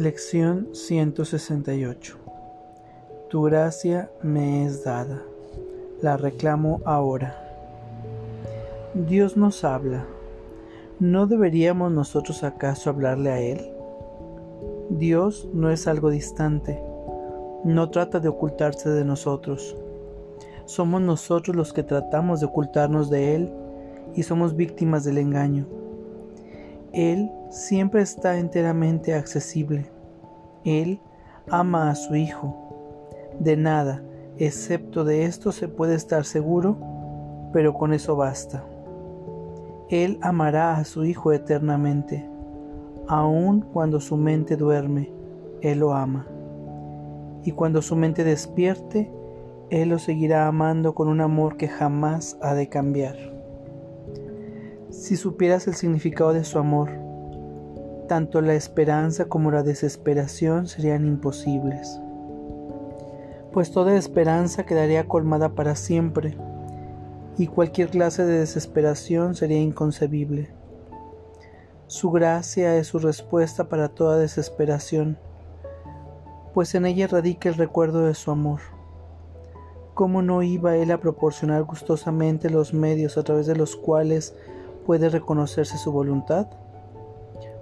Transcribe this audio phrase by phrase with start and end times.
[0.00, 2.16] Lección 168
[3.28, 5.22] Tu gracia me es dada,
[6.00, 7.36] la reclamo ahora.
[8.94, 10.06] Dios nos habla.
[11.00, 13.60] ¿No deberíamos nosotros acaso hablarle a Él?
[14.88, 16.80] Dios no es algo distante,
[17.64, 19.76] no trata de ocultarse de nosotros.
[20.64, 23.52] Somos nosotros los que tratamos de ocultarnos de Él
[24.14, 25.66] y somos víctimas del engaño.
[26.92, 29.90] Él siempre está enteramente accesible.
[30.64, 31.00] Él
[31.48, 32.56] ama a su Hijo.
[33.38, 34.02] De nada,
[34.38, 36.78] excepto de esto, se puede estar seguro,
[37.52, 38.64] pero con eso basta.
[39.88, 42.28] Él amará a su Hijo eternamente.
[43.06, 45.12] Aun cuando su mente duerme,
[45.62, 46.26] Él lo ama.
[47.44, 49.10] Y cuando su mente despierte,
[49.70, 53.39] Él lo seguirá amando con un amor que jamás ha de cambiar.
[54.90, 56.90] Si supieras el significado de su amor,
[58.08, 62.00] tanto la esperanza como la desesperación serían imposibles,
[63.52, 66.36] pues toda esperanza quedaría colmada para siempre
[67.38, 70.50] y cualquier clase de desesperación sería inconcebible.
[71.86, 75.18] Su gracia es su respuesta para toda desesperación,
[76.52, 78.60] pues en ella radica el recuerdo de su amor.
[79.94, 84.34] ¿Cómo no iba él a proporcionar gustosamente los medios a través de los cuales
[84.90, 86.48] puede reconocerse su voluntad?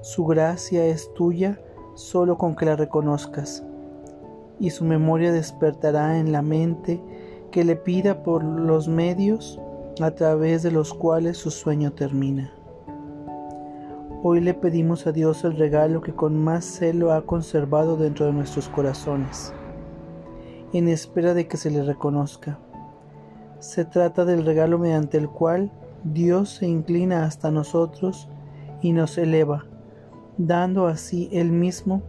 [0.00, 1.58] Su gracia es tuya
[1.96, 3.64] solo con que la reconozcas,
[4.60, 7.02] y su memoria despertará en la mente
[7.50, 9.58] que le pida por los medios
[10.00, 12.52] a través de los cuales su sueño termina.
[14.22, 18.34] Hoy le pedimos a Dios el regalo que con más celo ha conservado dentro de
[18.34, 19.52] nuestros corazones,
[20.72, 22.60] en espera de que se le reconozca.
[23.58, 25.72] Se trata del regalo mediante el cual
[26.12, 28.28] Dios se inclina hasta nosotros
[28.80, 29.66] y nos eleva,
[30.38, 32.02] dando así Él mismo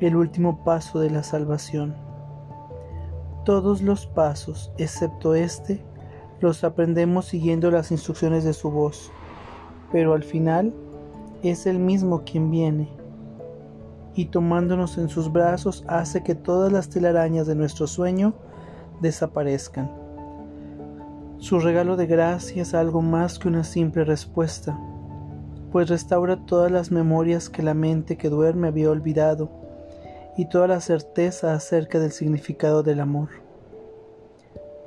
[0.00, 1.94] el último paso de la salvación.
[3.44, 5.82] Todos los pasos, excepto este,
[6.40, 9.10] los aprendemos siguiendo las instrucciones de su voz,
[9.90, 10.72] pero al final
[11.42, 12.88] es Él mismo quien viene
[14.14, 18.34] y tomándonos en sus brazos hace que todas las telarañas de nuestro sueño
[19.00, 19.99] desaparezcan.
[21.40, 24.78] Su regalo de gracia es algo más que una simple respuesta,
[25.72, 29.48] pues restaura todas las memorias que la mente que duerme había olvidado
[30.36, 33.30] y toda la certeza acerca del significado del amor.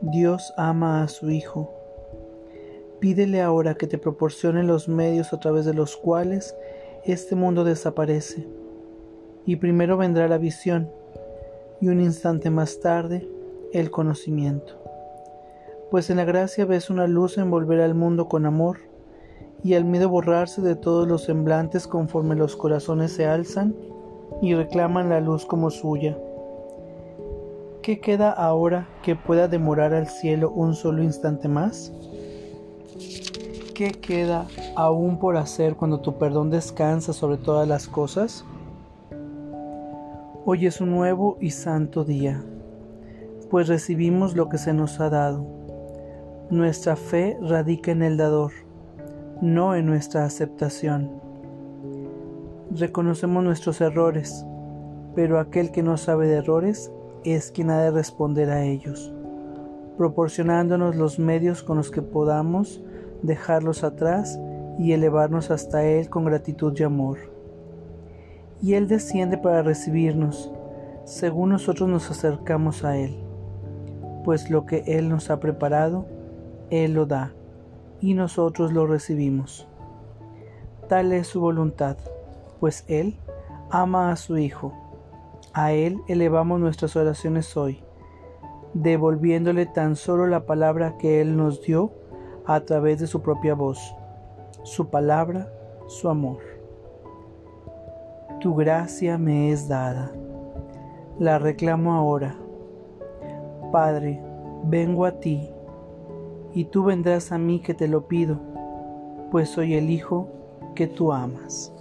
[0.00, 1.72] Dios ama a su Hijo.
[2.98, 6.56] Pídele ahora que te proporcione los medios a través de los cuales
[7.04, 8.48] este mundo desaparece.
[9.46, 10.90] Y primero vendrá la visión
[11.80, 13.28] y un instante más tarde
[13.72, 14.79] el conocimiento
[15.90, 18.78] pues en la gracia ves una luz envolver al mundo con amor,
[19.62, 23.74] y al miedo borrarse de todos los semblantes conforme los corazones se alzan
[24.40, 26.16] y reclaman la luz como suya.
[27.82, 31.92] ¿Qué queda ahora que pueda demorar al cielo un solo instante más?
[33.74, 34.46] ¿Qué queda
[34.76, 38.44] aún por hacer cuando tu perdón descansa sobre todas las cosas?
[40.46, 42.42] Hoy es un nuevo y santo día,
[43.50, 45.59] pues recibimos lo que se nos ha dado
[46.50, 48.50] nuestra fe radica en el dador,
[49.40, 51.08] no en nuestra aceptación.
[52.72, 54.44] Reconocemos nuestros errores,
[55.14, 56.90] pero aquel que no sabe de errores
[57.24, 59.14] es quien ha de responder a ellos,
[59.96, 62.82] proporcionándonos los medios con los que podamos
[63.22, 64.40] dejarlos atrás
[64.76, 67.18] y elevarnos hasta Él con gratitud y amor.
[68.60, 70.52] Y Él desciende para recibirnos,
[71.04, 73.16] según nosotros nos acercamos a Él,
[74.24, 76.06] pues lo que Él nos ha preparado,
[76.70, 77.32] él lo da
[78.00, 79.68] y nosotros lo recibimos.
[80.88, 81.96] Tal es su voluntad,
[82.58, 83.16] pues Él
[83.70, 84.72] ama a su Hijo.
[85.52, 87.82] A Él elevamos nuestras oraciones hoy,
[88.74, 91.92] devolviéndole tan solo la palabra que Él nos dio
[92.46, 93.94] a través de su propia voz,
[94.62, 95.52] su palabra,
[95.86, 96.38] su amor.
[98.40, 100.12] Tu gracia me es dada,
[101.18, 102.36] la reclamo ahora.
[103.72, 104.20] Padre,
[104.64, 105.50] vengo a ti
[106.54, 108.38] y tú vendrás a mí que te lo pido,
[109.30, 110.28] pues soy el Hijo
[110.74, 111.72] que tú amas.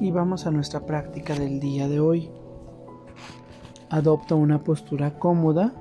[0.00, 2.30] Y vamos a nuestra práctica del día de hoy.
[3.88, 5.72] Adopta una postura cómoda,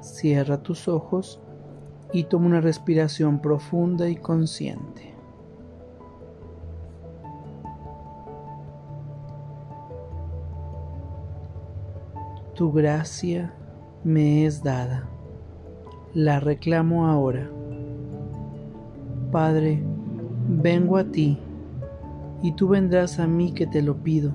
[0.00, 1.40] cierra tus ojos
[2.12, 5.14] y toma una respiración profunda y consciente.
[12.54, 13.52] Tu gracia
[14.02, 15.10] me es dada
[16.16, 17.46] la reclamo ahora.
[19.30, 19.82] Padre,
[20.48, 21.38] vengo a ti
[22.42, 24.32] y tú vendrás a mí que te lo pido,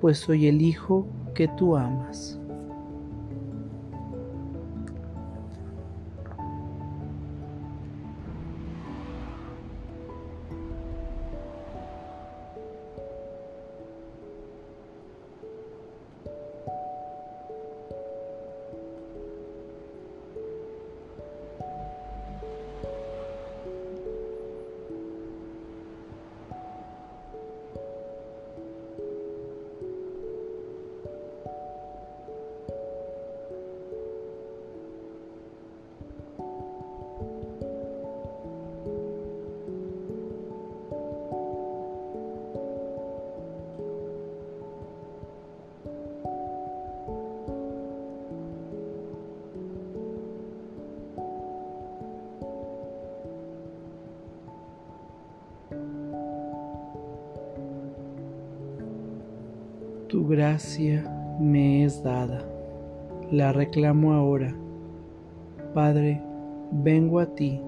[0.00, 2.40] pues soy el Hijo que tú amas.
[60.08, 61.02] Tu gracia
[61.40, 62.48] me es dada,
[63.32, 64.54] la reclamo ahora.
[65.74, 66.22] Padre,
[66.70, 67.60] vengo a ti,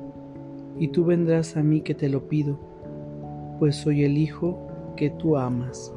[0.78, 2.56] y tú vendrás a mí que te lo pido,
[3.58, 4.56] pues soy el Hijo
[4.94, 5.92] que tú amas.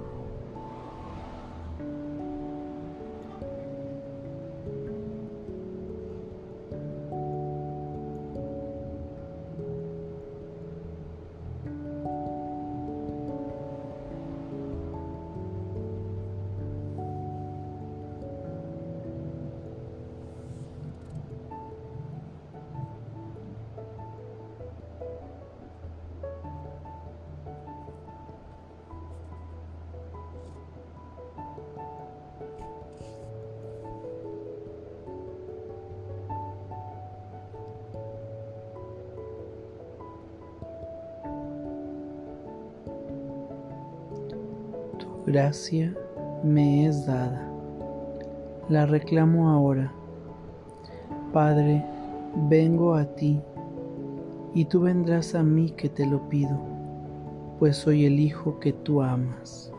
[45.25, 45.95] Gracia
[46.43, 47.47] me es dada.
[48.69, 49.91] La reclamo ahora.
[51.33, 51.85] Padre,
[52.49, 53.41] vengo a ti,
[54.53, 56.59] y tú vendrás a mí que te lo pido,
[57.59, 59.71] pues soy el Hijo que tú amas.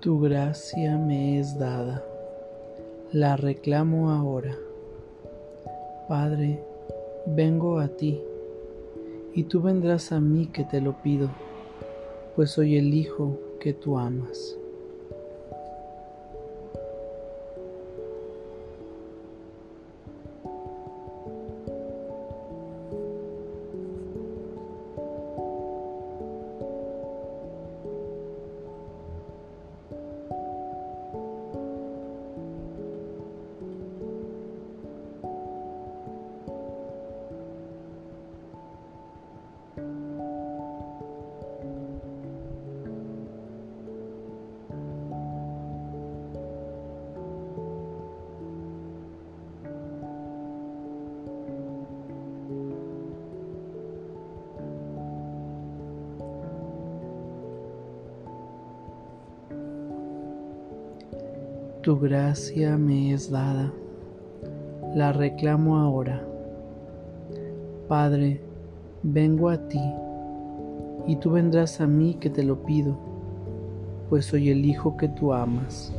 [0.00, 2.04] Tu gracia me es dada,
[3.10, 4.56] la reclamo ahora.
[6.08, 6.62] Padre,
[7.26, 8.20] vengo a ti,
[9.34, 11.28] y tú vendrás a mí que te lo pido,
[12.36, 14.56] pues soy el Hijo que tú amas.
[61.88, 63.72] Tu gracia me es dada,
[64.94, 66.22] la reclamo ahora.
[67.88, 68.42] Padre,
[69.02, 69.80] vengo a ti,
[71.06, 72.98] y tú vendrás a mí que te lo pido,
[74.10, 75.94] pues soy el Hijo que tú amas.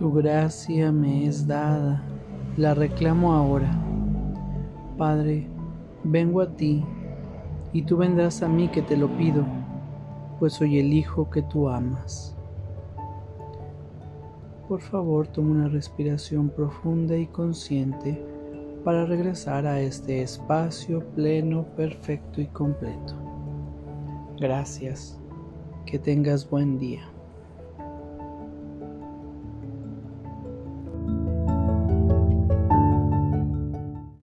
[0.00, 2.02] Tu gracia me es dada,
[2.56, 3.70] la reclamo ahora.
[4.96, 5.46] Padre,
[6.04, 6.82] vengo a ti,
[7.74, 9.44] y tú vendrás a mí que te lo pido,
[10.38, 12.34] pues soy el Hijo que tú amas.
[14.70, 18.24] Por favor, toma una respiración profunda y consciente
[18.82, 23.16] para regresar a este espacio pleno, perfecto y completo.
[24.38, 25.20] Gracias.
[25.84, 27.02] Que tengas buen día.